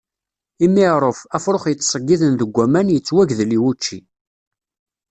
Imiɛṛuf, 0.65 1.19
afṛux 1.35 1.63
yettṣeggiden 1.67 2.33
deg 2.39 2.51
waman 2.55 2.87
yettwagdel 2.91 3.51
i 3.57 3.59
wučči. 3.63 3.99